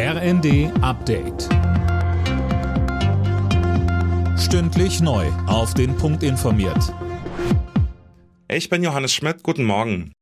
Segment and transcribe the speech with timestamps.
[0.00, 1.48] RND Update.
[4.38, 5.26] Stündlich neu.
[5.48, 6.94] Auf den Punkt informiert.
[8.46, 9.42] Ich bin Johannes Schmidt.
[9.42, 10.12] Guten Morgen.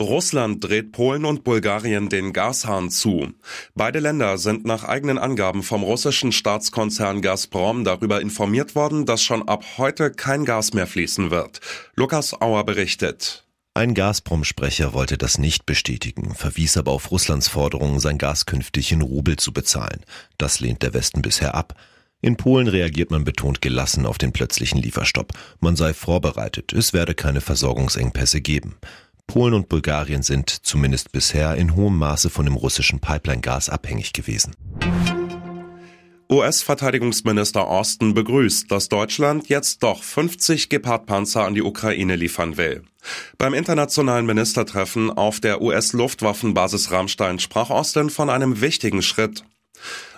[0.00, 3.34] Russland dreht Polen und Bulgarien den Gashahn zu.
[3.74, 9.46] Beide Länder sind nach eigenen Angaben vom russischen Staatskonzern Gazprom darüber informiert worden, dass schon
[9.46, 11.60] ab heute kein Gas mehr fließen wird.
[11.94, 13.47] Lukas Auer berichtet.
[13.78, 19.02] Ein Gazprom-Sprecher wollte das nicht bestätigen, verwies aber auf Russlands Forderung, sein Gas künftig in
[19.02, 20.00] Rubel zu bezahlen.
[20.36, 21.76] Das lehnt der Westen bisher ab.
[22.20, 25.30] In Polen reagiert man betont gelassen auf den plötzlichen Lieferstopp.
[25.60, 28.74] Man sei vorbereitet, es werde keine Versorgungsengpässe geben.
[29.28, 34.56] Polen und Bulgarien sind zumindest bisher in hohem Maße von dem russischen Pipeline-Gas abhängig gewesen.
[36.30, 42.82] US-Verteidigungsminister Austin begrüßt, dass Deutschland jetzt doch 50 Gepard-Panzer an die Ukraine liefern will.
[43.38, 49.42] Beim internationalen Ministertreffen auf der US-Luftwaffenbasis Rammstein sprach Austin von einem wichtigen Schritt.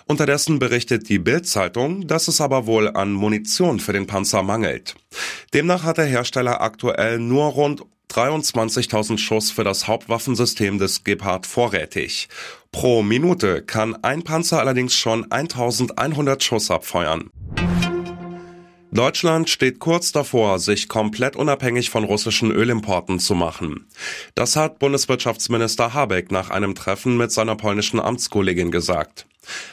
[0.05, 4.95] Unterdessen berichtet die Bild-Zeitung, dass es aber wohl an Munition für den Panzer mangelt.
[5.53, 12.27] Demnach hat der Hersteller aktuell nur rund 23.000 Schuss für das Hauptwaffensystem des Gepard vorrätig.
[12.71, 17.29] Pro Minute kann ein Panzer allerdings schon 1100 Schuss abfeuern.
[18.93, 23.87] Deutschland steht kurz davor, sich komplett unabhängig von russischen Ölimporten zu machen.
[24.35, 29.27] Das hat Bundeswirtschaftsminister Habeck nach einem Treffen mit seiner polnischen Amtskollegin gesagt.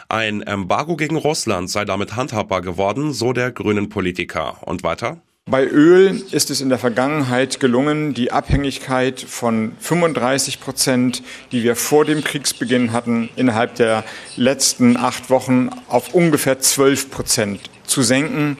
[0.08, 4.58] Ein Embargo gegen Russland sei damit handhabbar geworden, so der grünen Politiker.
[4.64, 5.20] Und weiter?
[5.50, 11.74] Bei Öl ist es in der Vergangenheit gelungen, die Abhängigkeit von 35 Prozent, die wir
[11.74, 14.04] vor dem Kriegsbeginn hatten, innerhalb der
[14.36, 18.58] letzten acht Wochen auf ungefähr 12 Prozent zu senken.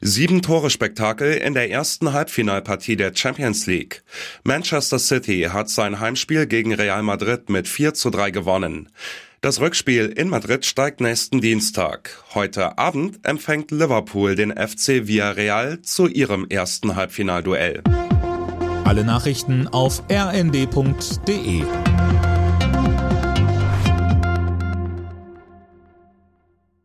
[0.00, 4.02] Sieben Tore Spektakel in der ersten Halbfinalpartie der Champions League.
[4.42, 8.90] Manchester City hat sein Heimspiel gegen Real Madrid mit 4 zu 3 gewonnen.
[9.46, 12.24] Das Rückspiel in Madrid steigt nächsten Dienstag.
[12.34, 17.84] Heute Abend empfängt Liverpool den FC Villarreal zu ihrem ersten Halbfinalduell.
[18.82, 21.62] Alle Nachrichten auf rnd.de